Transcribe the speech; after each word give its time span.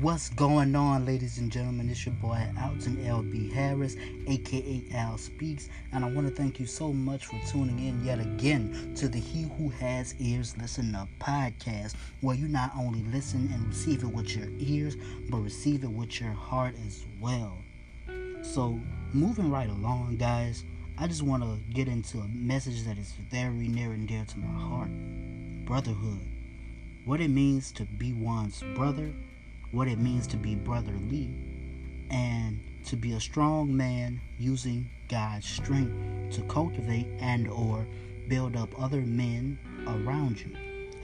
What's 0.00 0.30
going 0.30 0.74
on, 0.76 1.04
ladies 1.04 1.36
and 1.36 1.52
gentlemen? 1.52 1.90
It's 1.90 2.06
your 2.06 2.14
boy 2.14 2.42
Alton 2.62 2.96
LB 3.04 3.52
Harris, 3.52 3.96
aka 4.28 4.82
Al 4.94 5.18
Speaks, 5.18 5.68
and 5.92 6.02
I 6.02 6.10
want 6.10 6.26
to 6.26 6.34
thank 6.34 6.58
you 6.58 6.64
so 6.64 6.90
much 6.90 7.26
for 7.26 7.38
tuning 7.46 7.86
in 7.86 8.02
yet 8.02 8.18
again 8.18 8.94
to 8.94 9.08
the 9.08 9.18
He 9.18 9.42
Who 9.58 9.68
Has 9.68 10.14
Ears 10.18 10.56
Listen 10.56 10.94
Up 10.94 11.10
podcast, 11.18 11.96
where 12.22 12.34
you 12.34 12.48
not 12.48 12.72
only 12.78 13.02
listen 13.12 13.50
and 13.52 13.68
receive 13.68 14.02
it 14.02 14.06
with 14.06 14.34
your 14.34 14.48
ears, 14.58 14.96
but 15.28 15.36
receive 15.36 15.84
it 15.84 15.92
with 15.92 16.18
your 16.18 16.32
heart 16.32 16.74
as 16.86 17.04
well. 17.20 17.58
So, 18.40 18.80
moving 19.12 19.50
right 19.50 19.68
along, 19.68 20.16
guys, 20.16 20.64
I 20.96 21.08
just 21.08 21.22
want 21.22 21.42
to 21.42 21.58
get 21.74 21.88
into 21.88 22.20
a 22.20 22.28
message 22.28 22.84
that 22.84 22.96
is 22.96 23.12
very 23.30 23.68
near 23.68 23.92
and 23.92 24.08
dear 24.08 24.24
to 24.24 24.38
my 24.38 24.60
heart 24.62 24.90
brotherhood. 25.66 26.26
What 27.04 27.20
it 27.20 27.28
means 27.28 27.70
to 27.72 27.84
be 27.84 28.14
one's 28.14 28.62
brother 28.74 29.12
what 29.72 29.88
it 29.88 29.98
means 29.98 30.26
to 30.28 30.36
be 30.36 30.54
brotherly 30.54 31.34
and 32.10 32.60
to 32.86 32.96
be 32.96 33.12
a 33.12 33.20
strong 33.20 33.76
man 33.76 34.20
using 34.38 34.90
God's 35.08 35.46
strength 35.46 35.94
to 36.32 36.42
cultivate 36.42 37.06
and 37.20 37.48
or 37.48 37.86
build 38.28 38.56
up 38.56 38.80
other 38.80 39.00
men 39.02 39.58
around 39.86 40.40
you 40.40 40.52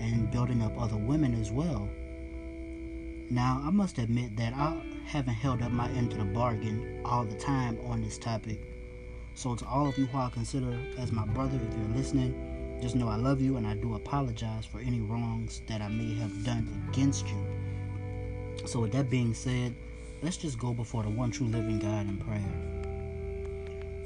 and 0.00 0.30
building 0.30 0.62
up 0.62 0.80
other 0.80 0.96
women 0.96 1.34
as 1.40 1.50
well. 1.50 1.88
Now, 3.28 3.60
I 3.64 3.70
must 3.70 3.98
admit 3.98 4.36
that 4.36 4.52
I 4.54 4.80
haven't 5.04 5.34
held 5.34 5.62
up 5.62 5.72
my 5.72 5.88
end 5.90 6.12
of 6.12 6.18
the 6.18 6.24
bargain 6.24 7.00
all 7.04 7.24
the 7.24 7.34
time 7.34 7.78
on 7.84 8.00
this 8.00 8.18
topic. 8.18 8.60
So, 9.34 9.56
to 9.56 9.66
all 9.66 9.88
of 9.88 9.98
you 9.98 10.06
who 10.06 10.18
I 10.18 10.30
consider 10.30 10.78
as 10.96 11.10
my 11.10 11.26
brother, 11.26 11.56
if 11.68 11.76
you're 11.76 11.96
listening, 11.96 12.78
just 12.80 12.94
know 12.94 13.08
I 13.08 13.16
love 13.16 13.40
you 13.40 13.56
and 13.56 13.66
I 13.66 13.74
do 13.74 13.94
apologize 13.94 14.64
for 14.64 14.80
any 14.80 15.00
wrongs 15.00 15.62
that 15.66 15.80
I 15.80 15.88
may 15.88 16.14
have 16.14 16.44
done 16.44 16.88
against 16.88 17.26
you. 17.26 17.46
So, 18.64 18.80
with 18.80 18.92
that 18.92 19.10
being 19.10 19.34
said, 19.34 19.74
let's 20.22 20.36
just 20.36 20.58
go 20.58 20.72
before 20.72 21.02
the 21.02 21.10
one 21.10 21.30
true 21.30 21.46
living 21.46 21.78
God 21.78 22.08
in 22.08 22.16
prayer. 22.16 22.42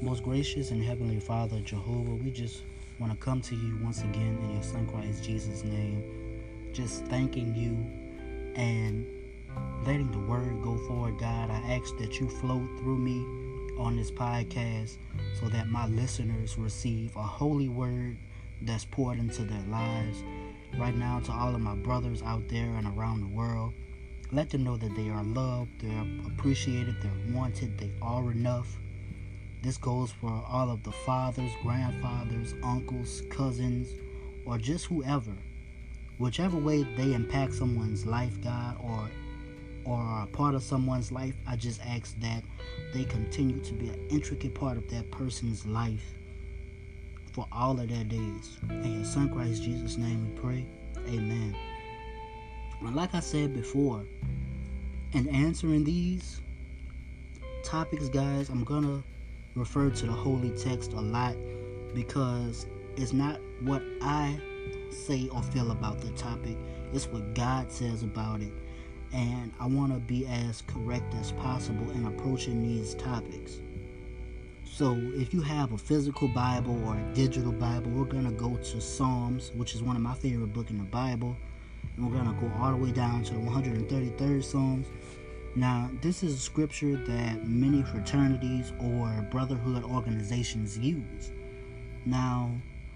Most 0.03 0.23
gracious 0.23 0.71
and 0.71 0.83
heavenly 0.83 1.21
Father, 1.21 1.61
Jehovah, 1.61 2.15
we 2.15 2.31
just 2.31 2.63
want 2.99 3.13
to 3.13 3.19
come 3.19 3.41
to 3.43 3.55
you 3.55 3.79
once 3.83 4.03
again 4.03 4.39
in 4.43 4.53
your 4.53 4.63
Son 4.63 4.87
Christ 4.87 5.25
Jesus' 5.25 5.65
name, 5.65 6.03
just 6.73 7.05
thanking 7.07 7.55
you 7.55 7.77
and 8.61 9.07
letting 9.87 10.11
the 10.11 10.19
word 10.19 10.61
go 10.63 10.77
forward, 10.87 11.19
God. 11.19 11.51
I 11.51 11.75
ask 11.75 11.97
that 11.99 12.21
you 12.21 12.29
flow 12.29 12.67
through 12.79 12.99
me 12.99 13.25
on 13.79 13.97
this 13.97 14.11
podcast 14.11 14.99
so 15.39 15.49
that 15.49 15.69
my 15.69 15.87
listeners 15.87 16.59
receive 16.59 17.17
a 17.17 17.23
holy 17.23 17.69
word 17.69 18.19
that's 18.63 18.85
poured 18.85 19.19
into 19.19 19.43
their 19.45 19.65
lives. 19.69 20.23
Right 20.79 20.95
now, 20.95 21.21
to 21.21 21.33
all 21.33 21.55
of 21.55 21.61
my 21.61 21.75
brothers 21.75 22.23
out 22.23 22.49
there 22.49 22.77
and 22.77 22.87
around 22.87 23.23
the 23.23 23.29
world, 23.29 23.73
let 24.33 24.51
them 24.51 24.65
know 24.65 24.77
that 24.77 24.95
they 24.95 25.09
are 25.09 25.25
loved, 25.25 25.81
they're 25.81 26.07
appreciated, 26.27 26.97
they're 27.03 27.35
wanted, 27.35 27.77
they 27.79 27.91
are 28.01 28.31
enough. 28.31 28.79
This 29.63 29.77
goes 29.77 30.11
for 30.11 30.45
all 30.49 30.71
of 30.71 30.83
the 30.83 30.93
fathers, 30.93 31.51
grandfathers, 31.63 32.55
uncles, 32.63 33.23
cousins, 33.31 33.93
or 34.47 34.57
just 34.57 34.87
whoever. 34.87 35.37
Whichever 36.19 36.57
way 36.59 36.83
they 36.97 37.13
impact 37.13 37.55
someone's 37.55 38.07
life, 38.07 38.41
God, 38.43 38.77
or 38.83 39.11
or 39.85 39.99
are 39.99 40.25
a 40.25 40.27
part 40.27 40.55
of 40.55 40.63
someone's 40.63 41.11
life, 41.11 41.35
I 41.47 41.57
just 41.57 41.81
ask 41.87 42.19
that 42.21 42.45
they 42.93 43.05
continue 43.05 43.61
to 43.61 43.73
be 43.73 43.89
an 43.89 43.99
intricate 44.11 44.55
part 44.55 44.77
of 44.77 44.89
that 44.91 45.11
person's 45.11 45.65
life 45.65 46.15
for 47.33 47.47
all 47.51 47.81
of 47.81 47.89
their 47.89 48.05
days. 48.05 48.59
In 48.69 48.97
your 48.97 49.05
son 49.05 49.31
Christ 49.31 49.63
Jesus' 49.63 49.97
name 49.97 50.29
we 50.29 50.41
pray. 50.41 50.67
Amen. 51.09 51.57
And 52.81 52.97
like 52.97 53.15
I 53.15 53.21
said 53.21 53.55
before, 53.55 54.05
in 55.13 55.29
answering 55.29 55.85
these 55.85 56.41
topics, 57.63 58.09
guys, 58.09 58.49
I'm 58.49 58.65
gonna 58.65 59.03
refer 59.55 59.91
to 59.91 60.07
the 60.07 60.13
holy 60.13 60.51
text 60.51 60.93
a 60.93 61.01
lot 61.01 61.37
because 61.95 62.67
it's 62.97 63.13
not 63.13 63.41
what 63.63 63.83
I 64.01 64.41
say 64.91 65.29
or 65.29 65.43
feel 65.43 65.71
about 65.71 66.01
the 66.01 66.11
topic, 66.11 66.57
it's 66.93 67.07
what 67.07 67.35
God 67.35 67.71
says 67.71 68.03
about 68.03 68.41
it. 68.41 68.53
And 69.13 69.53
I 69.59 69.67
want 69.67 69.93
to 69.93 69.99
be 69.99 70.27
as 70.27 70.63
correct 70.63 71.15
as 71.15 71.33
possible 71.33 71.91
in 71.91 72.07
approaching 72.07 72.63
these 72.63 72.95
topics. 72.95 73.61
So, 74.65 74.95
if 75.15 75.35
you 75.35 75.43
have 75.43 75.73
a 75.73 75.79
physical 75.79 76.29
Bible 76.29 76.81
or 76.87 76.97
a 76.97 77.15
digital 77.15 77.51
Bible, 77.51 77.91
we're 77.91 78.05
going 78.05 78.25
to 78.25 78.31
go 78.31 78.57
to 78.57 78.81
Psalms, 78.81 79.51
which 79.57 79.75
is 79.75 79.83
one 79.83 79.97
of 79.97 80.03
my 80.03 80.15
favorite 80.15 80.53
books 80.53 80.71
in 80.71 80.79
the 80.79 80.85
Bible 80.85 81.37
and 82.01 82.11
we're 82.11 82.19
going 82.19 82.35
to 82.35 82.41
go 82.41 82.51
all 82.59 82.71
the 82.71 82.77
way 82.77 82.93
down 82.93 83.23
to 83.23 83.35
the 83.35 83.41
133rd 83.41 84.43
Psalms. 84.43 84.87
Now, 85.55 85.91
this 86.01 86.23
is 86.23 86.35
a 86.35 86.39
scripture 86.39 86.97
that 86.97 87.47
many 87.47 87.83
fraternities 87.83 88.73
or 88.81 89.09
brotherhood 89.31 89.85
organizations 89.85 90.79
use. 90.79 91.33
Now, 92.07 92.53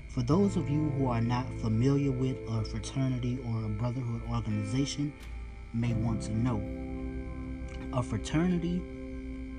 for 0.09 0.23
those 0.23 0.57
of 0.57 0.71
you 0.71 0.89
who 0.97 1.09
are 1.09 1.21
not 1.21 1.47
familiar 1.61 2.13
with 2.13 2.39
a 2.49 2.65
fraternity 2.65 3.39
or 3.47 3.65
a 3.65 3.69
brotherhood 3.69 4.23
organization, 4.31 5.13
may 5.75 5.93
want 5.93 6.23
to 6.23 6.33
know. 6.33 6.63
A 7.93 8.03
fraternity 8.03 8.81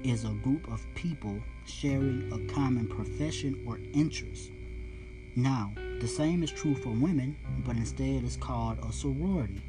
is 0.04 0.24
a 0.24 0.30
group 0.30 0.68
of 0.72 0.86
people 0.96 1.40
sharing 1.66 2.32
a 2.32 2.54
common 2.54 2.88
profession 2.88 3.62
or 3.68 3.80
interest. 3.94 4.52
Now, 5.38 5.74
the 6.00 6.08
same 6.08 6.44
is 6.44 6.52
true 6.52 6.76
for 6.76 6.92
women, 6.92 7.36
but 7.66 7.76
instead 7.76 8.24
it's 8.24 8.38
called 8.38 8.80
a 8.88 8.94
sorority. 8.94 9.62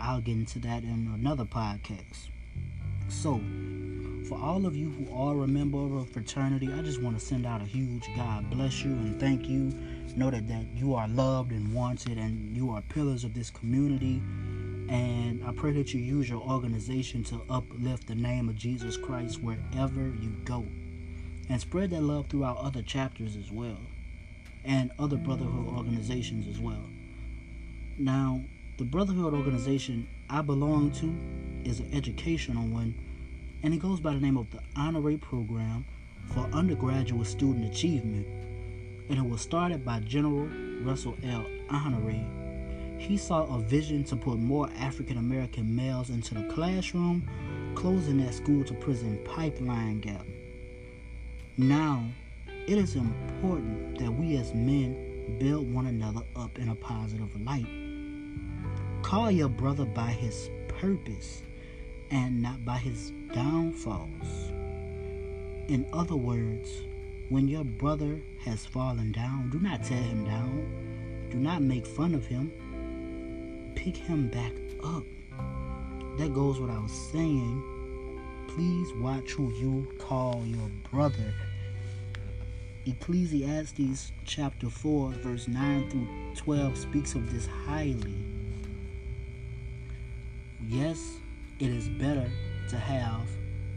I'll 0.00 0.22
get 0.22 0.36
into 0.36 0.58
that 0.60 0.84
in 0.84 1.12
another 1.14 1.44
podcast. 1.44 2.30
So, 3.08 3.38
for 4.26 4.38
all 4.38 4.64
of 4.64 4.74
you 4.74 4.88
who 4.88 5.14
are 5.14 5.44
a 5.44 5.46
member 5.46 5.76
of 5.76 5.92
a 5.92 6.06
fraternity, 6.06 6.72
I 6.72 6.80
just 6.80 7.02
want 7.02 7.18
to 7.18 7.22
send 7.22 7.44
out 7.44 7.60
a 7.60 7.66
huge 7.66 8.08
God 8.16 8.48
bless 8.48 8.82
you 8.82 8.92
and 8.92 9.20
thank 9.20 9.50
you. 9.50 9.70
Know 10.16 10.30
that, 10.30 10.48
that 10.48 10.64
you 10.74 10.94
are 10.94 11.08
loved 11.08 11.52
and 11.52 11.74
wanted 11.74 12.16
and 12.16 12.56
you 12.56 12.70
are 12.70 12.80
pillars 12.80 13.22
of 13.24 13.34
this 13.34 13.50
community. 13.50 14.22
And 14.88 15.44
I 15.44 15.52
pray 15.52 15.72
that 15.72 15.92
you 15.92 16.00
use 16.00 16.26
your 16.26 16.40
organization 16.40 17.22
to 17.24 17.42
uplift 17.50 18.06
the 18.06 18.14
name 18.14 18.48
of 18.48 18.56
Jesus 18.56 18.96
Christ 18.96 19.42
wherever 19.42 20.00
you 20.00 20.30
go. 20.46 20.64
And 21.50 21.60
spread 21.60 21.90
that 21.90 22.02
love 22.02 22.28
throughout 22.28 22.56
other 22.56 22.80
chapters 22.80 23.36
as 23.36 23.52
well 23.52 23.78
and 24.64 24.90
other 24.98 25.16
brotherhood 25.16 25.68
organizations 25.68 26.46
as 26.48 26.60
well. 26.60 26.88
Now, 27.98 28.42
the 28.78 28.84
brotherhood 28.84 29.34
organization 29.34 30.08
I 30.28 30.42
belong 30.42 30.92
to 30.92 31.68
is 31.68 31.80
an 31.80 31.90
educational 31.92 32.66
one, 32.66 32.94
and 33.62 33.74
it 33.74 33.80
goes 33.80 34.00
by 34.00 34.14
the 34.14 34.20
name 34.20 34.36
of 34.36 34.50
the 34.50 34.60
Honore 34.76 35.18
Program 35.18 35.84
for 36.32 36.48
Undergraduate 36.52 37.26
Student 37.26 37.72
Achievement, 37.72 38.26
and 39.08 39.18
it 39.18 39.24
was 39.24 39.40
started 39.40 39.84
by 39.84 40.00
General 40.00 40.48
Russel 40.82 41.16
L. 41.22 41.46
Honore. 41.70 42.24
He 42.98 43.16
saw 43.16 43.44
a 43.54 43.60
vision 43.60 44.04
to 44.04 44.16
put 44.16 44.38
more 44.38 44.70
African 44.78 45.18
American 45.18 45.74
males 45.74 46.10
into 46.10 46.34
the 46.34 46.44
classroom, 46.44 47.28
closing 47.74 48.18
that 48.18 48.32
school 48.32 48.64
to 48.64 48.74
prison 48.74 49.18
pipeline 49.24 50.00
gap. 50.00 50.24
Now, 51.56 52.06
it 52.66 52.78
is 52.78 52.94
important 52.94 53.98
that 53.98 54.10
we 54.10 54.36
as 54.36 54.54
men 54.54 55.36
build 55.38 55.72
one 55.72 55.86
another 55.86 56.22
up 56.36 56.58
in 56.58 56.68
a 56.68 56.74
positive 56.74 57.34
light. 57.40 57.66
Call 59.02 59.30
your 59.30 59.48
brother 59.48 59.84
by 59.84 60.10
his 60.10 60.48
purpose 60.68 61.42
and 62.10 62.40
not 62.40 62.64
by 62.64 62.78
his 62.78 63.12
downfalls. 63.32 64.52
In 65.68 65.86
other 65.92 66.16
words, 66.16 66.82
when 67.28 67.48
your 67.48 67.64
brother 67.64 68.20
has 68.44 68.64
fallen 68.64 69.10
down, 69.10 69.50
do 69.50 69.58
not 69.58 69.82
tear 69.82 70.02
him 70.02 70.24
down. 70.24 71.28
Do 71.30 71.38
not 71.38 71.62
make 71.62 71.86
fun 71.86 72.14
of 72.14 72.26
him. 72.26 72.52
Pick 73.74 73.96
him 73.96 74.28
back 74.28 74.52
up. 74.84 75.04
That 76.18 76.34
goes 76.34 76.60
was 76.60 76.92
saying. 77.10 77.62
Please 78.48 78.92
watch 78.94 79.30
who 79.32 79.52
you 79.54 79.88
call 79.98 80.44
your 80.44 80.68
brother 80.90 81.32
Ecclesiastes 82.84 84.10
chapter 84.24 84.68
4, 84.68 85.12
verse 85.12 85.46
9 85.46 85.88
through 85.88 86.08
12 86.34 86.76
speaks 86.76 87.14
of 87.14 87.32
this 87.32 87.46
highly. 87.46 88.24
Yes, 90.66 91.00
it 91.60 91.70
is 91.70 91.88
better 91.88 92.28
to 92.70 92.76
have 92.76 93.28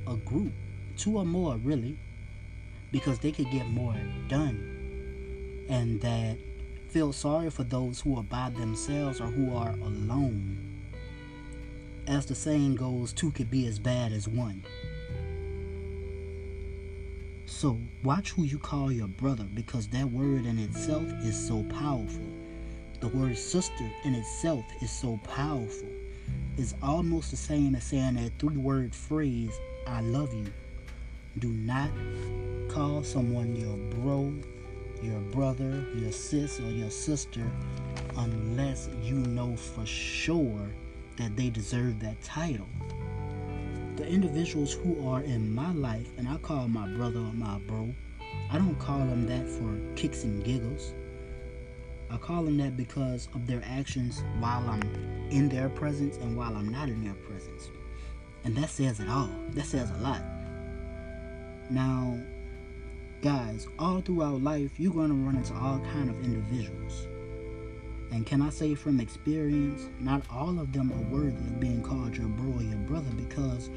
a 0.08 0.16
group, 0.16 0.52
two 0.98 1.20
or 1.20 1.26
more 1.26 1.58
really, 1.58 2.00
because 2.92 3.20
they 3.20 3.32
could 3.32 3.52
get 3.52 3.68
more 3.68 3.96
done. 4.28 5.66
And 5.70 6.02
that 6.02 6.40
feel 6.90 7.14
sorry 7.14 7.52
for 7.52 7.64
those 7.64 8.02
who 8.02 8.18
are 8.18 8.24
by 8.24 8.50
themselves 8.50 9.22
or 9.22 9.28
who 9.28 9.56
are 9.56 9.76
alone. 9.84 10.82
As 12.08 12.26
the 12.26 12.34
saying 12.34 12.76
goes, 12.76 13.14
two 13.14 13.30
could 13.30 13.52
be 13.52 13.68
as 13.68 13.78
bad 13.78 14.12
as 14.12 14.28
one. 14.28 14.64
So 17.46 17.80
watch 18.04 18.32
who 18.32 18.44
you 18.44 18.58
call 18.58 18.92
your 18.92 19.08
brother 19.08 19.44
because 19.54 19.88
that 19.90 20.10
word 20.10 20.46
in 20.46 20.58
itself 20.58 21.04
is 21.24 21.38
so 21.38 21.64
powerful. 21.64 22.26
The 23.02 23.08
word 23.10 23.38
sister 23.38 23.90
in 24.04 24.16
itself 24.16 24.66
is 24.82 24.92
so 24.92 25.20
powerful. 25.24 25.90
It's 26.58 26.74
almost 26.82 27.32
the 27.32 27.38
same 27.38 27.76
as 27.76 27.84
saying 27.84 28.16
that 28.16 28.32
three 28.40 28.58
word 28.58 28.96
phrase, 28.96 29.52
I 29.86 30.02
love 30.02 30.34
you. 30.34 30.46
Do 31.38 31.50
not 31.50 31.92
call 32.68 33.04
someone 33.04 33.56
your 33.56 33.78
bro, 34.00 34.34
your 35.04 35.20
brother, 35.20 35.86
your 35.96 36.12
sis, 36.12 36.60
or 36.60 36.72
your 36.72 36.90
sister 36.90 37.46
unless 38.18 38.90
you 39.04 39.16
know 39.16 39.56
for 39.56 39.86
sure 39.86 40.72
that 41.18 41.36
they 41.36 41.50
deserve 41.50 42.00
that 42.00 42.22
title. 42.24 42.68
The 43.96 44.06
individuals 44.06 44.74
who 44.74 45.08
are 45.08 45.22
in 45.22 45.56
my 45.56 45.72
life, 45.72 46.10
and 46.18 46.28
I 46.28 46.36
call 46.38 46.68
my 46.68 46.86
brother 46.96 47.20
my 47.20 47.60
bro, 47.60 47.96
I 48.52 48.58
don't 48.58 48.78
call 48.78 49.00
them 49.00 49.26
that 49.28 49.48
for 49.48 49.80
kicks 49.96 50.26
and 50.26 50.44
giggles. 50.44 50.94
I 52.12 52.18
call 52.18 52.44
them 52.44 52.58
that 52.58 52.76
because 52.76 53.30
of 53.34 53.48
their 53.48 53.64
actions 53.66 54.22
while 54.40 54.68
I'm 54.70 54.82
in 55.30 55.48
their 55.48 55.70
presence 55.70 56.18
and 56.18 56.36
while 56.36 56.56
I'm 56.56 56.70
not 56.70 56.90
in 56.90 57.06
their 57.06 57.14
presence. 57.14 57.72
And 58.44 58.54
that 58.58 58.70
says 58.70 59.00
it 59.00 59.08
all. 59.08 59.30
That 59.52 59.66
says 59.66 59.90
a 59.92 59.98
lot. 59.98 60.22
Now, 61.70 62.20
guys, 63.22 63.68
all 63.80 64.02
throughout 64.02 64.42
life, 64.42 64.72
you're 64.78 64.94
going 64.94 65.10
to 65.10 65.16
run 65.16 65.38
into 65.38 65.54
all 65.54 65.80
kind 65.80 66.10
of 66.10 66.24
individuals. 66.24 67.08
And 68.12 68.26
can 68.26 68.42
I 68.42 68.50
say 68.50 68.76
from 68.76 69.00
experience, 69.00 69.90
not 70.00 70.24
all 70.32 70.60
of 70.60 70.72
them 70.72 70.92
are 70.92 71.14
worthy 71.14 71.48
of 71.48 71.60
being 71.60 71.82
called 71.82 72.16
your 72.16 72.28
bro 72.28 72.60
or 72.60 72.64
your 72.64 72.78
brother 72.78 73.10
because 73.16 73.70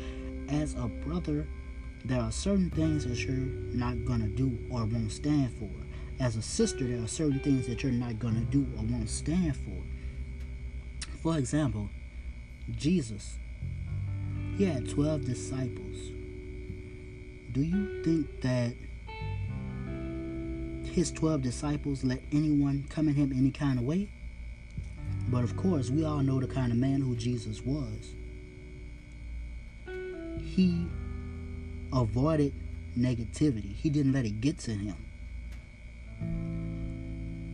as 0.49 0.75
a 0.75 0.87
brother, 0.87 1.47
there 2.05 2.21
are 2.21 2.33
certain 2.33 2.71
things 2.71 3.05
that 3.07 3.25
you're 3.25 3.35
not 3.75 4.05
going 4.05 4.21
to 4.21 4.29
do 4.29 4.59
or 4.71 4.85
won't 4.85 5.13
stand 5.13 5.53
for. 5.59 5.71
As 6.21 6.37
a 6.37 6.43
sister, 6.43 6.85
there 6.85 7.03
are 7.03 7.09
certain 7.09 7.41
things 7.41 7.67
that 7.67 7.83
you're 7.83 7.93
not 7.93 8.19
going 8.19 8.35
to 8.35 8.45
do 8.45 8.67
or 8.77 8.85
won't 8.85 9.09
stand 9.09 9.57
for. 9.57 9.83
For 11.23 11.39
example, 11.39 11.91
Jesus, 12.77 13.39
he 14.57 14.65
had 14.65 14.89
12 14.89 15.25
disciples. 15.25 15.97
Do 17.53 17.63
you 17.63 18.03
think 18.05 18.41
that 18.43 18.75
his 20.93 21.11
12 21.13 21.43
disciples 21.43 22.05
let 22.05 22.21
anyone 22.33 22.85
come 22.89 23.09
at 23.09 23.15
him 23.15 23.33
any 23.37 23.51
kind 23.51 23.79
of 23.79 23.85
way? 23.85 24.09
But 25.31 25.45
of 25.45 25.57
course, 25.57 25.91
we 25.91 26.05
all 26.05 26.21
know 26.21 26.41
the 26.41 26.47
kind 26.47 26.73
of 26.73 26.79
man 26.79 27.03
who 27.03 27.15
Jesus 27.15 27.63
was. 27.63 28.15
He 30.43 30.87
avoided 31.93 32.55
negativity, 32.99 33.75
he 33.75 33.91
didn't 33.91 34.13
let 34.13 34.25
it 34.25 34.41
get 34.41 34.59
to 34.59 34.73
him. 34.73 34.97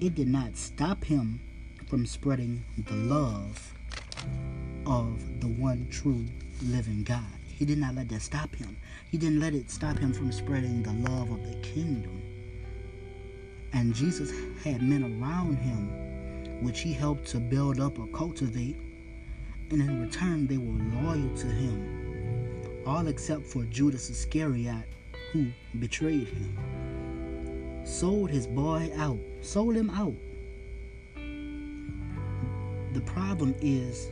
It 0.00 0.14
did 0.14 0.28
not 0.28 0.56
stop 0.56 1.04
him 1.04 1.40
from 1.86 2.06
spreading 2.06 2.64
the 2.78 2.94
love 2.94 3.74
of 4.86 5.40
the 5.40 5.48
one 5.48 5.86
true 5.90 6.24
living 6.62 7.02
God. 7.02 7.24
He 7.46 7.64
did 7.64 7.78
not 7.78 7.94
let 7.94 8.08
that 8.08 8.22
stop 8.22 8.54
him. 8.54 8.76
He 9.10 9.18
didn't 9.18 9.40
let 9.40 9.54
it 9.54 9.70
stop 9.70 9.98
him 9.98 10.12
from 10.12 10.32
spreading 10.32 10.82
the 10.82 10.92
love 10.92 11.30
of 11.30 11.42
the 11.46 11.54
kingdom. 11.60 12.22
And 13.72 13.94
Jesus 13.94 14.32
had 14.64 14.82
men 14.82 15.20
around 15.20 15.56
him 15.56 16.03
which 16.60 16.80
he 16.80 16.92
helped 16.92 17.26
to 17.28 17.38
build 17.38 17.80
up 17.80 17.98
or 17.98 18.06
cultivate, 18.08 18.76
and 19.70 19.80
in 19.80 20.00
return 20.00 20.46
they 20.46 20.56
were 20.56 21.02
loyal 21.02 21.34
to 21.36 21.46
him, 21.46 22.82
all 22.86 23.06
except 23.06 23.44
for 23.44 23.64
Judas 23.64 24.10
Iscariot, 24.10 24.84
who 25.32 25.46
betrayed 25.78 26.28
him. 26.28 27.84
Sold 27.84 28.30
his 28.30 28.46
boy 28.46 28.90
out, 28.96 29.18
sold 29.40 29.76
him 29.76 29.90
out. 29.90 30.14
The 32.94 33.00
problem 33.00 33.54
is, 33.60 34.08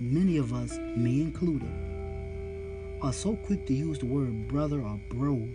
many 0.00 0.36
of 0.36 0.52
us, 0.52 0.78
me 0.96 1.22
included, 1.22 1.70
are 3.00 3.12
so 3.12 3.36
quick 3.36 3.66
to 3.66 3.74
use 3.74 3.98
the 3.98 4.06
word 4.06 4.48
brother 4.48 4.82
or 4.82 4.98
bro 5.08 5.48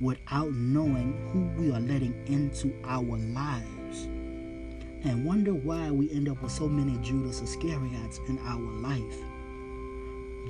without 0.00 0.52
knowing 0.52 1.16
who 1.32 1.40
we 1.60 1.72
are 1.72 1.80
letting 1.80 2.14
into 2.26 2.74
our 2.84 3.16
lives 3.16 3.75
and 5.06 5.24
wonder 5.24 5.54
why 5.54 5.88
we 5.88 6.10
end 6.10 6.28
up 6.28 6.42
with 6.42 6.50
so 6.50 6.68
many 6.68 6.98
Judas 6.98 7.40
Iscariots 7.40 8.18
in 8.28 8.38
our 8.40 8.58
life. 8.58 9.22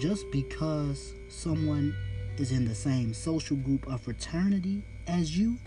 Just 0.00 0.30
because 0.30 1.12
someone 1.28 1.94
is 2.38 2.52
in 2.52 2.66
the 2.66 2.74
same 2.74 3.12
social 3.12 3.56
group 3.58 3.86
or 3.86 3.98
fraternity 3.98 4.82
as 5.06 5.36
you 5.36 5.58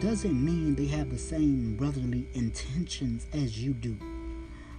doesn't 0.00 0.44
mean 0.44 0.74
they 0.74 0.86
have 0.86 1.10
the 1.10 1.18
same 1.18 1.76
brotherly 1.76 2.26
intentions 2.34 3.26
as 3.32 3.62
you 3.62 3.74
do. 3.74 3.96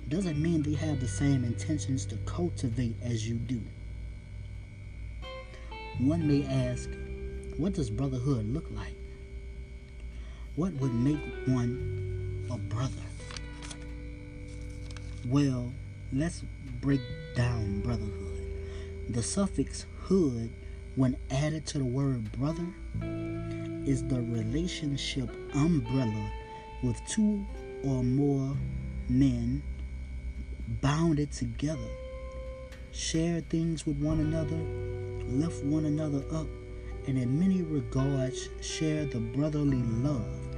Doesn't 0.10 0.42
mean 0.42 0.62
they 0.62 0.74
have 0.74 1.00
the 1.00 1.08
same 1.08 1.46
intentions 1.46 2.06
to 2.08 2.18
cultivate 2.26 2.96
as 3.02 3.30
you 3.30 3.36
do. 3.36 3.62
One 6.00 6.28
may 6.28 6.46
ask, 6.46 6.90
what 7.56 7.74
does 7.74 7.90
brotherhood 7.90 8.46
look 8.46 8.70
like? 8.72 8.96
What 10.56 10.74
would 10.74 10.94
make 10.94 11.22
one 11.48 12.11
a 12.54 12.58
brother? 12.58 12.92
Well, 15.26 15.72
let's 16.12 16.44
break 16.82 17.02
down 17.36 17.82
brotherhood. 17.82 18.42
The 19.10 19.24
suffix 19.24 19.86
hood, 20.02 20.52
when 20.96 21.16
added 21.30 21.66
to 21.68 21.78
the 21.78 21.86
word 21.86 22.32
brother, 22.34 22.68
is 23.86 24.06
the 24.08 24.22
relationship 24.22 25.30
umbrella 25.54 26.32
with 26.84 27.00
two 27.08 27.46
or 27.84 28.04
more 28.04 28.56
men 29.08 29.64
bounded 30.82 31.32
together, 31.32 31.90
share 32.92 33.42
things 33.42 33.86
with 33.86 33.98
one 33.98 34.20
another, 34.20 34.58
lift 35.28 35.64
one 35.64 35.86
another 35.86 36.24
up, 36.34 36.48
and 37.08 37.18
in 37.18 37.40
many 37.40 37.62
regards 37.62 38.50
share 38.62 39.06
the 39.06 39.20
brotherly 39.20 39.82
love 39.84 40.51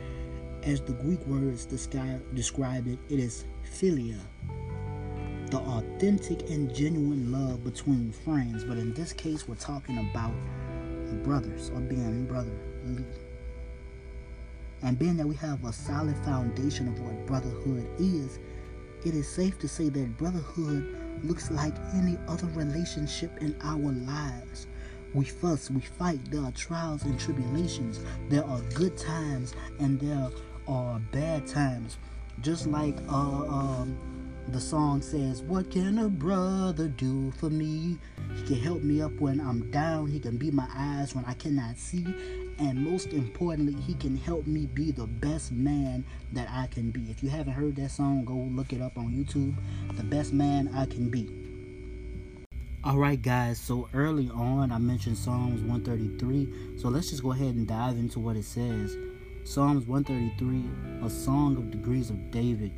as 0.66 0.82
the 0.82 0.94
Greek 0.94 1.26
words 1.26 1.66
describe 1.66 2.88
it, 2.88 3.00
it 3.10 3.20
is 3.20 3.46
philia, 3.66 4.20
the 5.50 5.58
authentic 5.58 6.50
and 6.50 6.74
genuine 6.74 7.32
love 7.32 7.64
between 7.64 8.12
friends. 8.12 8.64
But 8.64 8.78
in 8.78 8.94
this 8.94 9.14
case, 9.14 9.48
we're 9.48 9.56
talking 9.56 9.98
about 9.98 10.34
brothers 11.24 11.70
or 11.70 11.80
being 11.80 12.26
brotherly. 12.26 13.06
And 14.82 14.98
being 14.98 15.16
that 15.18 15.28
we 15.28 15.36
have 15.36 15.64
a 15.64 15.72
solid 15.72 16.18
foundation 16.26 16.88
of 16.88 17.00
what 17.00 17.26
brotherhood 17.26 17.88
is, 18.00 18.40
it 19.06 19.14
is 19.14 19.28
safe 19.28 19.60
to 19.60 19.68
say 19.68 19.90
that 19.90 20.18
brotherhood 20.18 21.24
looks 21.24 21.52
like 21.52 21.76
any 21.94 22.18
other 22.28 22.48
relationship 22.48 23.38
in 23.42 23.56
our 23.62 23.78
lives. 23.92 24.68
We 25.14 25.26
fuss, 25.26 25.70
we 25.70 25.82
fight, 25.82 26.20
there 26.32 26.42
are 26.42 26.52
trials 26.52 27.04
and 27.04 27.20
tribulations, 27.20 28.00
there 28.30 28.44
are 28.44 28.62
good 28.74 28.98
times, 28.98 29.54
and 29.80 30.00
there 30.00 30.30
or 30.66 31.02
bad 31.12 31.48
times. 31.48 31.98
Just 32.42 32.68
like 32.68 32.98
uh, 33.10 33.46
um, 33.48 33.98
the 34.50 34.60
song 34.60 35.02
says, 35.02 35.42
What 35.42 35.72
can 35.72 36.00
a 36.00 36.10
brother 36.10 36.88
do 36.88 37.32
for 37.32 37.50
me? 37.50 37.98
He 38.36 38.44
can 38.44 38.60
help 38.60 38.84
me 38.84 39.02
up 39.02 39.14
when 39.20 39.40
I'm 39.40 39.70
down. 39.72 40.08
He 40.08 40.20
can 40.20 40.38
be 40.38 40.52
my 40.52 40.68
eyes 40.76 41.16
when 41.16 41.26
I 41.26 41.34
cannot 41.34 41.78
see. 41.78 42.06
And 42.60 42.84
most 42.84 43.14
importantly, 43.14 43.80
he 43.82 43.94
can 43.96 44.16
help 44.18 44.46
me 44.46 44.66
be 44.66 44.92
the 44.92 45.08
best 45.08 45.52
man 45.52 46.06
that 46.34 46.50
I 46.52 46.68
can 46.68 46.92
be. 46.92 47.10
If 47.10 47.24
you 47.24 47.30
haven't 47.30 47.54
heard 47.54 47.76
that 47.78 47.92
song, 47.92 48.26
go 48.26 48.34
look 48.34 48.74
it 48.74 48.82
up 48.82 48.98
on 48.98 49.12
YouTube. 49.12 49.56
The 49.96 50.04
best 50.04 50.34
man 50.34 50.70
I 50.76 50.86
can 50.86 51.10
be. 51.10 51.30
Alright, 52.86 53.22
guys, 53.22 53.60
so 53.60 53.88
early 53.94 54.30
on 54.30 54.72
I 54.72 54.78
mentioned 54.78 55.18
Psalms 55.18 55.62
133. 55.62 56.78
So 56.78 56.90
let's 56.90 57.10
just 57.10 57.24
go 57.24 57.32
ahead 57.32 57.56
and 57.56 57.66
dive 57.66 57.96
into 57.96 58.20
what 58.20 58.36
it 58.36 58.44
says. 58.44 58.98
Psalms 59.46 59.86
133, 59.86 61.06
a 61.06 61.10
song 61.10 61.58
of 61.58 61.70
degrees 61.70 62.10
of 62.10 62.32
David. 62.32 62.72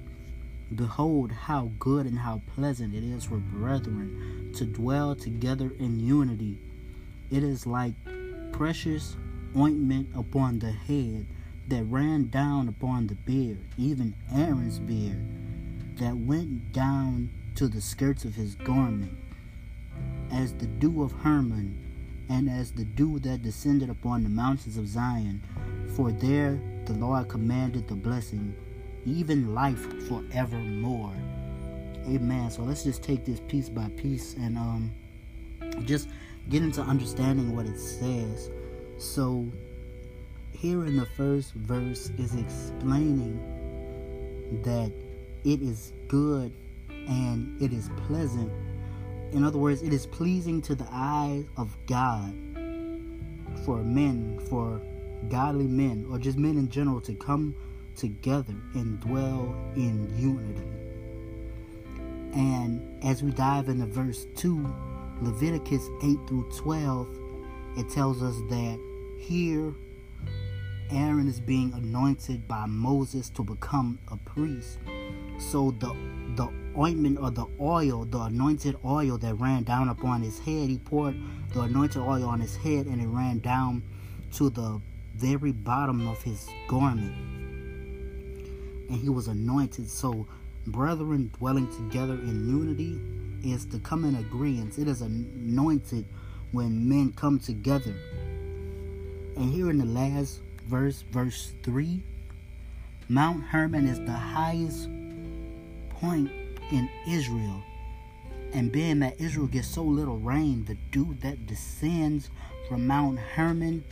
Behold, 0.74 1.32
how 1.32 1.70
good 1.78 2.08
and 2.08 2.18
how 2.18 2.42
pleasant 2.56 2.96
it 2.96 3.04
is 3.04 3.26
for 3.26 3.38
brethren 3.38 4.52
to 4.56 4.66
dwell 4.66 5.16
together 5.16 5.72
in 5.78 6.00
unity. 6.00 6.58
It 7.30 7.44
is 7.44 7.68
like 7.68 7.94
precious 8.52 9.16
ointment 9.56 10.10
upon 10.16 10.58
the 10.58 10.72
head 10.72 11.28
that 11.68 11.84
ran 11.84 12.30
down 12.30 12.68
upon 12.68 13.08
the 13.08 13.16
beard, 13.16 13.60
even 13.78 14.16
Aaron's 14.34 14.80
beard, 14.80 15.24
that 15.98 16.18
went 16.18 16.74
down 16.74 17.30
to 17.56 17.68
the 17.68 17.80
skirts 17.80 18.26
of 18.26 18.34
his 18.34 18.56
garment, 18.56 19.14
as 20.32 20.54
the 20.54 20.66
dew 20.66 21.04
of 21.04 21.12
Hermon, 21.12 21.78
and 22.28 22.50
as 22.50 22.72
the 22.72 22.86
dew 22.86 23.20
that 23.20 23.44
descended 23.44 23.90
upon 23.90 24.24
the 24.24 24.30
mountains 24.30 24.78
of 24.78 24.88
Zion. 24.88 25.44
For 25.96 26.12
there 26.12 26.60
the 26.86 26.94
Lord 26.94 27.30
commanded 27.30 27.88
the 27.88 27.96
blessing, 27.96 28.54
even 29.06 29.56
life 29.56 29.80
forevermore. 30.08 31.16
Amen. 32.08 32.52
So 32.52 32.64
let's 32.64 32.84
just 32.84 33.02
take 33.02 33.24
this 33.24 33.40
piece 33.48 33.70
by 33.70 33.88
piece 33.96 34.34
and 34.34 34.58
um, 34.58 34.92
just 35.86 36.10
get 36.50 36.64
into 36.64 36.82
understanding 36.82 37.56
what 37.56 37.66
it 37.66 37.80
says. 37.80 38.52
So, 38.98 39.52
here 40.52 40.86
in 40.86 40.98
the 40.98 41.06
first 41.06 41.54
verse 41.54 42.10
is 42.18 42.36
explaining 42.36 43.40
that 44.64 44.92
it 45.44 45.62
is 45.62 45.94
good 46.08 46.54
and 46.90 47.62
it 47.62 47.74
is 47.74 47.90
pleasant. 48.08 48.52
In 49.32 49.44
other 49.44 49.58
words, 49.58 49.82
it 49.82 49.94
is 49.94 50.06
pleasing 50.06 50.62
to 50.64 50.76
the 50.76 50.88
eyes 50.92 51.46
of 51.58 51.76
God 51.88 52.34
for 53.66 53.84
men, 53.84 54.40
for 54.50 54.82
godly 55.30 55.68
men, 55.68 56.08
or 56.10 56.18
just 56.18 56.38
men 56.38 56.58
in 56.58 56.70
general 56.70 57.02
to 57.02 57.14
come 57.14 57.56
together 57.96 58.56
and 58.74 59.00
dwell 59.00 59.56
in 59.76 60.12
unity. 60.18 60.68
And 62.34 63.04
as 63.04 63.24
we 63.24 63.32
dive 63.32 63.70
into 63.70 63.86
verse 63.86 64.26
2, 64.36 64.74
Leviticus 65.22 65.88
8 66.04 66.18
through 66.28 66.50
12, 66.58 67.10
it 67.78 67.90
tells 67.90 68.22
us 68.22 68.36
that 68.50 68.80
here 69.20 69.74
Aaron 70.92 71.28
is 71.28 71.40
being 71.40 71.74
anointed 71.74 72.48
by 72.48 72.66
Moses 72.66 73.30
to 73.32 73.44
become 73.44 74.00
a 74.10 74.18
priest. 74.18 74.80
So 75.40 75.72
the 75.72 75.96
the 76.36 76.52
ointment 76.78 77.20
or 77.20 77.32
the 77.32 77.46
oil, 77.60 78.06
the 78.06 78.20
anointed 78.20 78.76
oil 78.84 79.18
that 79.18 79.36
ran 79.36 79.64
down 79.64 79.90
upon 79.90 80.22
his 80.22 80.40
head, 80.40 80.70
he 80.70 80.78
poured 80.78 81.16
the 81.54 81.62
anointed 81.62 82.02
oil 82.02 82.26
on 82.26 82.42
his 82.42 82.58
head 82.58 82.88
and 82.88 83.02
it 83.02 83.08
ran 83.08 83.40
down 83.40 83.84
to 84.34 84.50
the 84.50 84.82
very 85.16 85.52
bottom 85.52 86.08
of 86.08 86.22
his 86.22 86.48
garment. 86.68 87.16
And 88.90 89.00
he 89.00 89.10
was 89.10 89.28
anointed. 89.28 89.90
So 89.90 90.28
brethren 90.68 91.32
dwelling 91.38 91.68
together 91.76 92.14
in 92.14 92.48
unity 92.48 93.00
is 93.50 93.66
to 93.68 93.80
come 93.80 94.04
in 94.06 94.16
agreement. 94.16 94.78
It 94.78 94.88
is 94.88 95.02
anointed 95.02 96.06
when 96.52 96.88
men 96.88 97.14
come 97.14 97.40
together. 97.40 97.96
And 99.38 99.54
here 99.54 99.70
in 99.70 99.78
the 99.78 99.86
last 99.86 100.42
verse, 100.68 101.04
verse 101.12 101.54
3, 101.64 102.04
Mount 103.08 103.44
Hermon 103.44 103.88
is 103.88 104.00
the 104.00 104.12
highest 104.12 104.90
point 105.90 106.32
in 106.72 106.90
Israel. 107.08 107.62
And 108.54 108.72
being 108.72 109.00
that 109.00 109.20
Israel 109.20 109.48
gets 109.48 109.68
so 109.68 109.84
little 109.84 110.18
rain, 110.18 110.66
the 110.66 110.78
dew 110.92 111.16
that 111.22 111.46
descends 111.46 112.30
from 112.68 112.88
Mount 112.88 113.20
Hermon, 113.20 113.84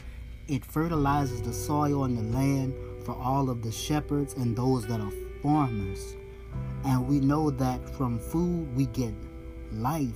it 0.48 0.66
fertilizes 0.66 1.42
the 1.42 1.54
soil 1.54 2.04
and 2.04 2.18
the 2.18 2.38
land 2.38 2.74
for 3.06 3.16
all 3.16 3.50
of 3.50 3.62
the 3.62 3.72
shepherds 3.72 4.34
and 4.34 4.56
those 4.56 4.86
that 4.88 5.00
are 5.00 5.12
farmers. 5.42 6.16
And 6.86 7.08
we 7.08 7.20
know 7.20 7.50
that 7.50 7.90
from 7.96 8.20
food 8.20 8.76
we 8.76 8.88
get 8.88 9.14
life. 9.72 10.16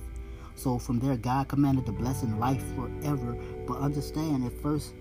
So 0.54 0.78
from 0.78 0.98
there, 0.98 1.16
God 1.16 1.48
commanded 1.48 1.86
the 1.86 1.92
blessing 1.92 2.38
life 2.38 2.62
forever. 2.74 3.36
But 3.66 3.78
understand, 3.78 4.44
it 4.44 4.52
first 4.60 4.94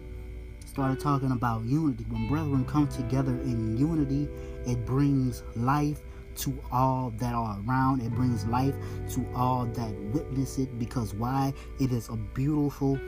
started 0.65 0.99
talking 0.99 1.31
about 1.31 1.63
unity. 1.65 2.05
When 2.09 2.27
brethren 2.27 2.63
come 2.65 2.87
together 2.87 3.33
in 3.41 3.77
unity, 3.77 4.29
it 4.65 4.85
brings 4.85 5.43
life 5.55 5.99
to 6.37 6.57
all 6.71 7.11
that 7.17 7.33
are 7.33 7.59
around. 7.67 8.01
It 8.01 8.11
brings 8.11 8.45
life 8.45 8.75
to 9.13 9.25
all 9.35 9.65
that 9.65 9.91
witness 10.13 10.57
it. 10.59 10.77
Because 10.77 11.13
why? 11.13 11.53
It 11.79 11.91
is 11.91 12.09
a 12.09 12.15
beautiful 12.15 12.99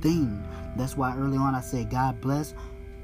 thing. 0.00 0.42
That's 0.76 0.96
why 0.96 1.16
early 1.16 1.36
on 1.36 1.54
I 1.54 1.60
said, 1.60 1.90
God 1.90 2.20
bless 2.20 2.54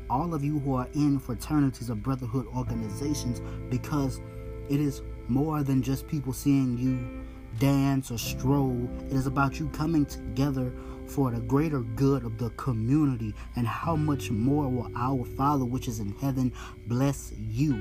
all 0.09 0.35
of 0.35 0.45
you 0.45 0.59
who 0.61 0.75
are 0.75 0.89
in 0.95 1.19
fraternities 1.19 1.91
or 1.91 1.95
brotherhood 1.97 2.47
organizations 2.55 3.41
because 3.71 4.21
it 4.69 4.81
is 4.81 5.03
more 5.29 5.63
than 5.63 5.83
just 5.83 6.07
people 6.07 6.33
seeing 6.33 6.79
you 6.79 7.25
dance 7.59 8.11
or 8.11 8.19
stroll. 8.19 8.89
It 9.07 9.15
is 9.15 9.27
about 9.27 9.59
you 9.59 9.69
coming 9.71 10.07
together 10.07 10.73
for 11.07 11.31
the 11.31 11.41
greater 11.41 11.81
good 11.81 12.25
of 12.25 12.39
the 12.39 12.51
community. 12.51 13.35
And 13.57 13.67
how 13.67 13.97
much 13.97 14.31
more 14.31 14.69
will 14.69 14.91
our 14.97 15.25
Father 15.25 15.65
which 15.65 15.89
is 15.89 16.01
in 16.01 16.13
heaven 16.17 16.53
bless 16.87 17.33
you? 17.37 17.75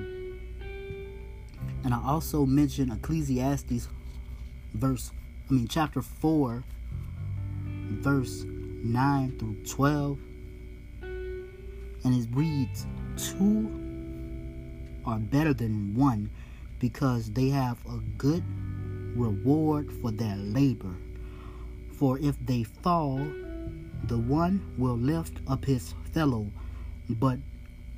And 1.84 1.94
I 1.94 2.02
also 2.04 2.46
mentioned 2.46 2.92
Ecclesiastes 2.92 3.88
verse, 4.74 5.12
I 5.50 5.54
mean 5.54 5.68
chapter 5.68 6.02
4, 6.02 6.64
verse 8.02 8.46
9 8.86 9.38
through 9.40 9.58
12. 9.68 10.20
And 11.02 12.22
it 12.24 12.28
reads, 12.32 12.86
Two 13.18 13.70
are 15.06 15.20
better 15.20 15.54
than 15.54 15.96
one 15.96 16.30
because 16.80 17.32
they 17.32 17.50
have 17.50 17.78
a 17.88 17.98
good 18.18 18.44
reward 19.16 19.92
for 20.02 20.12
their 20.12 20.36
labor. 20.36 20.96
For 21.94 22.20
if 22.20 22.36
they 22.46 22.64
fall, 22.64 23.18
the 24.04 24.18
one 24.18 24.74
will 24.78 24.98
lift 24.98 25.40
up 25.48 25.66
his 25.66 25.94
fellow. 26.14 26.52
But 27.10 27.40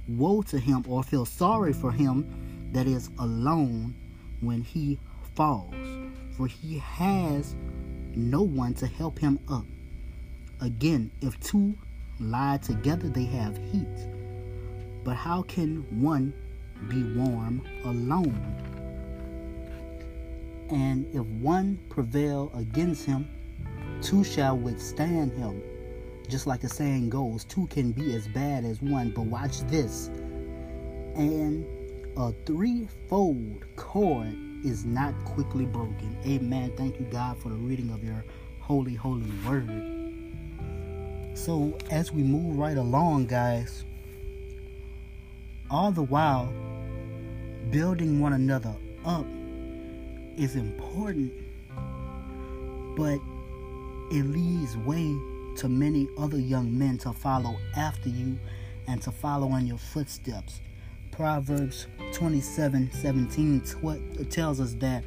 woe 0.07 0.41
to 0.43 0.59
him, 0.59 0.85
or 0.87 1.03
feel 1.03 1.25
sorry 1.25 1.73
for 1.73 1.91
him 1.91 2.69
that 2.71 2.87
is 2.87 3.09
alone 3.19 3.95
when 4.41 4.61
he 4.61 4.99
falls, 5.35 5.75
for 6.35 6.47
he 6.47 6.77
has 6.79 7.55
no 8.15 8.41
one 8.41 8.73
to 8.75 8.87
help 8.87 9.19
him 9.19 9.39
up. 9.49 9.65
Again, 10.61 11.11
if 11.21 11.39
two 11.39 11.77
lie 12.19 12.57
together, 12.57 13.09
they 13.09 13.25
have 13.25 13.57
heat. 13.71 14.07
But 15.03 15.15
how 15.15 15.43
can 15.43 15.85
one 16.01 16.33
be 16.89 17.03
warm 17.13 17.61
alone? 17.85 18.63
And 20.69 21.05
if 21.15 21.25
one 21.25 21.79
prevail 21.89 22.51
against 22.55 23.05
him, 23.05 23.29
two 24.01 24.23
shall 24.23 24.57
withstand 24.57 25.31
him. 25.33 25.61
Just 26.27 26.45
like 26.45 26.61
the 26.61 26.69
saying 26.69 27.09
goes, 27.09 27.45
two 27.45 27.67
can 27.67 27.91
be 27.91 28.13
as 28.15 28.27
bad 28.27 28.65
as 28.65 28.81
one. 28.81 29.11
But 29.11 29.25
watch 29.25 29.61
this. 29.61 30.07
And 31.15 31.65
a 32.17 32.33
threefold 32.45 33.63
cord 33.75 34.35
is 34.65 34.85
not 34.85 35.13
quickly 35.23 35.65
broken. 35.65 36.17
Amen. 36.25 36.73
Thank 36.75 36.99
you, 36.99 37.05
God, 37.05 37.37
for 37.37 37.49
the 37.49 37.55
reading 37.55 37.91
of 37.91 38.03
your 38.03 38.25
holy, 38.59 38.95
holy 38.95 39.31
word. 39.47 39.96
So, 41.47 41.77
as 41.89 42.11
we 42.11 42.23
move 42.23 42.57
right 42.57 42.75
along, 42.75 43.27
guys, 43.27 43.85
all 45.71 45.93
the 45.93 46.03
while 46.03 46.51
building 47.71 48.19
one 48.19 48.33
another 48.33 48.75
up 49.05 49.25
is 50.35 50.57
important, 50.57 51.31
but 52.97 53.19
it 54.11 54.23
leads 54.23 54.75
way 54.79 55.15
to 55.55 55.69
many 55.69 56.09
other 56.17 56.37
young 56.37 56.77
men 56.77 56.97
to 56.97 57.13
follow 57.13 57.55
after 57.77 58.09
you 58.09 58.37
and 58.89 59.01
to 59.03 59.11
follow 59.13 59.55
in 59.55 59.67
your 59.67 59.77
footsteps. 59.77 60.59
Proverbs 61.11 61.87
27 62.11 62.91
17 62.91 63.61
tw- 63.61 64.29
tells 64.29 64.59
us 64.59 64.73
that 64.73 65.05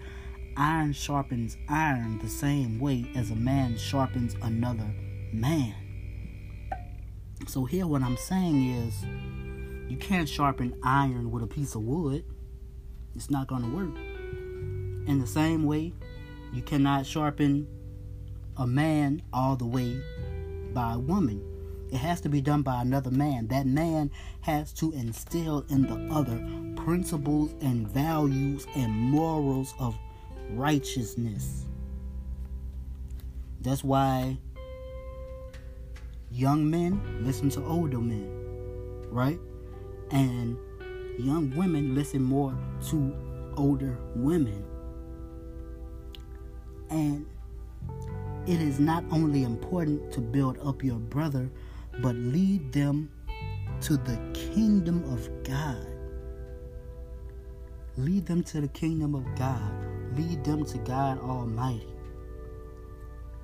iron 0.57 0.95
sharpens 0.95 1.59
iron 1.69 2.19
the 2.21 2.31
same 2.31 2.79
way 2.79 3.05
as 3.15 3.31
a 3.31 3.37
man 3.37 3.77
sharpens 3.77 4.37
another 4.41 4.91
man. 5.35 5.75
So, 7.51 7.65
here, 7.65 7.85
what 7.85 8.05
I'm 8.05 8.17
saying 8.17 8.65
is, 8.77 8.95
you 9.91 9.97
can't 9.97 10.29
sharpen 10.29 10.73
iron 10.85 11.33
with 11.33 11.43
a 11.43 11.49
piece 11.49 11.75
of 11.75 11.83
wood, 11.83 12.25
it's 13.17 13.29
not 13.29 13.49
going 13.49 13.63
to 13.63 13.77
work. 13.77 13.97
In 15.09 15.19
the 15.19 15.27
same 15.27 15.65
way, 15.65 15.93
you 16.53 16.63
cannot 16.63 17.07
sharpen 17.07 17.67
a 18.57 18.69
man 18.69 19.23
all 19.33 19.57
the 19.57 19.67
way 19.67 20.01
by 20.73 20.93
a 20.93 20.99
woman. 21.01 21.43
It 21.91 21.97
has 21.97 22.21
to 22.21 22.29
be 22.29 22.41
done 22.41 22.63
by 22.63 22.83
another 22.83 23.11
man. 23.11 23.49
That 23.49 23.67
man 23.67 24.13
has 24.43 24.73
to 24.75 24.93
instill 24.93 25.67
in 25.71 25.89
the 25.89 26.15
other 26.15 26.39
principles 26.85 27.53
and 27.61 27.89
values 27.89 28.69
and 28.77 28.93
morals 28.93 29.75
of 29.81 29.99
righteousness. 30.51 31.67
That's 33.61 33.83
why 33.83 34.39
young 36.31 36.71
men 36.71 37.01
listen 37.25 37.51
to 37.51 37.65
older 37.65 37.99
men, 37.99 38.31
right? 39.11 39.39
And 40.11 40.57
young 41.19 41.53
women 41.57 41.95
listen 41.95 42.23
more 42.23 42.57
to 42.91 43.15
older 43.57 43.99
women. 44.15 44.65
And 46.91 47.27
it 48.47 48.61
is 48.61 48.81
not 48.81 49.05
only 49.11 49.45
important 49.45 50.13
to 50.13 50.21
build 50.21 50.59
up 50.65 50.83
your 50.83 50.99
brother, 50.99 51.51
but 52.01 52.15
lead 52.17 52.73
them 52.73 53.11
to 53.83 53.97
the 53.97 54.19
kingdom 54.33 55.05
of 55.13 55.29
God. 55.45 55.87
Lead 57.97 58.27
them 58.27 58.43
to 58.45 58.61
the 58.61 58.69
kingdom 58.69 59.15
of 59.15 59.25
God. 59.37 59.73
Lead 60.17 60.45
them 60.45 60.65
to 60.65 60.79
God 60.79 61.19
Almighty. 61.21 61.90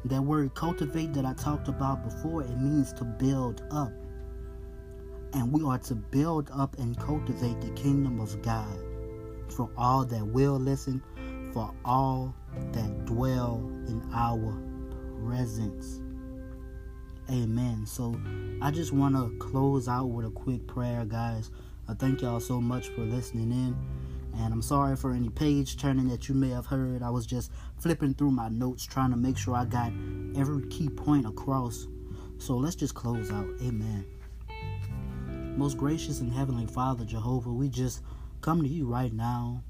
That 0.09 0.23
word 0.23 0.55
cultivate 0.55 1.13
that 1.15 1.25
I 1.25 1.33
talked 1.35 1.67
about 1.67 2.05
before, 2.05 2.43
it 2.43 2.61
means 2.61 2.93
to 2.95 3.05
build 3.05 3.63
up. 3.73 3.93
And 5.33 5.53
we 5.53 5.65
are 5.65 5.79
to 5.79 5.97
build 5.97 6.49
up 6.55 6.79
and 6.79 6.97
cultivate 6.97 7.61
the 7.61 7.71
kingdom 7.71 8.21
of 8.21 8.41
God 8.41 8.79
for 9.49 9.69
all 9.77 10.05
that 10.05 10.25
will 10.25 10.59
listen, 10.59 11.03
for 11.53 11.75
all 11.85 12.35
that 12.73 13.05
dwell 13.05 13.57
in 13.89 14.01
our 14.15 14.57
presence. 15.25 16.01
Amen. 17.29 17.85
So 17.85 18.15
I 18.63 18.71
just 18.71 18.93
want 18.93 19.17
to 19.17 19.37
close 19.45 19.89
out 19.89 20.07
with 20.07 20.27
a 20.27 20.31
quick 20.31 20.67
prayer, 20.69 21.05
guys. 21.05 21.51
I 21.89 21.95
thank 21.95 22.23
y'all 22.23 22.39
so 22.39 22.61
much 22.61 22.89
for 22.91 23.01
listening 23.01 23.51
in. 23.51 23.77
And 24.39 24.53
I'm 24.53 24.63
sorry 24.63 24.97
for 24.97 25.13
any 25.13 25.31
page 25.31 25.77
turning 25.77 26.09
that 26.09 26.29
you 26.29 26.35
may 26.35 26.51
have 26.51 26.67
heard. 26.67 27.03
I 27.03 27.11
was 27.11 27.27
just 27.27 27.51
flipping 27.79 28.15
through 28.15 28.33
my 28.33 28.49
notes 28.49 28.85
trying 28.85 29.11
to 29.11 29.17
make 29.17 29.39
sure 29.39 29.55
I 29.55 29.65
got 29.65 29.93
every 30.37 30.67
key 30.69 30.89
point 30.89 31.27
across. 31.27 31.87
So 32.39 32.57
let's 32.57 32.77
just 32.77 32.95
close 32.95 33.31
out. 33.31 33.49
Amen. 33.63 34.05
Most 35.57 35.79
gracious 35.79 36.21
and 36.21 36.33
heavenly 36.33 36.67
Father, 36.67 37.05
Jehovah, 37.05 37.53
we 37.53 37.69
just 37.69 38.03
come 38.43 38.63
to 38.63 38.69
you 38.69 38.87
right 38.87 39.13
now 39.13 39.63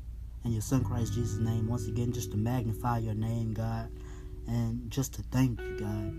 in 0.44 0.52
your 0.52 0.62
Son 0.62 0.82
Christ 0.82 1.14
Jesus' 1.14 1.38
name 1.38 1.68
once 1.68 1.86
again 1.86 2.12
just 2.12 2.32
to 2.32 2.36
magnify 2.36 2.98
your 2.98 3.14
name, 3.14 3.54
God, 3.54 3.88
and 4.48 4.90
just 4.90 5.14
to 5.14 5.22
thank 5.30 5.60
you, 5.60 5.78
God. 5.78 6.12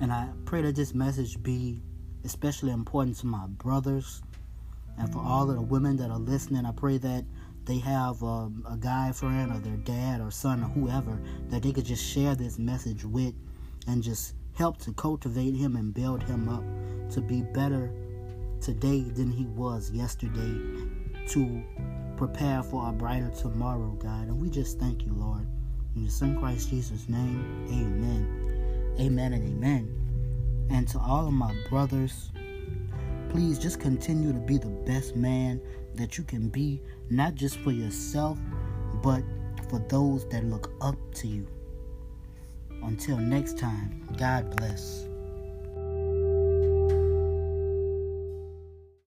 And 0.00 0.12
I 0.12 0.28
pray 0.46 0.62
that 0.62 0.76
this 0.76 0.94
message 0.94 1.42
be 1.42 1.82
especially 2.24 2.72
important 2.72 3.16
to 3.18 3.26
my 3.26 3.46
brothers 3.46 4.22
and 4.98 5.12
for 5.12 5.20
all 5.20 5.48
of 5.50 5.56
the 5.56 5.62
women 5.62 5.96
that 5.96 6.10
are 6.10 6.18
listening. 6.18 6.66
I 6.66 6.72
pray 6.72 6.98
that 6.98 7.24
they 7.66 7.78
have 7.78 8.22
um, 8.22 8.64
a 8.70 8.76
guy 8.76 9.12
friend 9.12 9.52
or 9.52 9.58
their 9.58 9.76
dad 9.78 10.20
or 10.20 10.30
son 10.30 10.62
or 10.62 10.68
whoever 10.68 11.20
that 11.48 11.62
they 11.62 11.72
could 11.72 11.84
just 11.84 12.04
share 12.04 12.34
this 12.34 12.58
message 12.58 13.04
with 13.04 13.34
and 13.88 14.02
just 14.02 14.34
help 14.54 14.78
to 14.78 14.92
cultivate 14.92 15.54
him 15.54 15.76
and 15.76 15.92
build 15.92 16.22
him 16.22 16.48
up 16.48 16.64
to 17.10 17.20
be 17.20 17.42
better 17.42 17.92
today 18.60 19.02
than 19.02 19.30
he 19.30 19.46
was 19.46 19.90
yesterday 19.90 20.54
to 21.28 21.62
prepare 22.16 22.62
for 22.62 22.88
a 22.88 22.92
brighter 22.92 23.30
tomorrow, 23.30 23.90
God. 24.00 24.28
And 24.28 24.40
we 24.40 24.48
just 24.48 24.78
thank 24.78 25.04
you, 25.04 25.12
Lord. 25.12 25.46
In 25.94 26.02
your 26.02 26.10
Son 26.10 26.38
Christ 26.38 26.70
Jesus' 26.70 27.08
name, 27.08 27.66
amen. 27.68 28.96
Amen 28.98 29.32
and 29.32 29.44
amen. 29.44 30.68
And 30.70 30.88
to 30.88 30.98
all 30.98 31.26
of 31.26 31.32
my 31.32 31.54
brothers, 31.68 32.30
please 33.28 33.58
just 33.58 33.80
continue 33.80 34.32
to 34.32 34.38
be 34.38 34.56
the 34.56 34.68
best 34.68 35.16
man 35.16 35.60
that 35.94 36.16
you 36.16 36.24
can 36.24 36.48
be, 36.48 36.80
not 37.10 37.34
just 37.34 37.58
for 37.58 37.70
yourself, 37.70 38.38
but 39.02 39.22
for 39.68 39.78
those 39.88 40.28
that 40.28 40.44
look 40.44 40.72
up 40.80 40.96
to 41.14 41.28
you. 41.28 41.46
Until 42.82 43.16
next 43.16 43.58
time, 43.58 44.08
God 44.16 44.56
bless. 44.56 45.06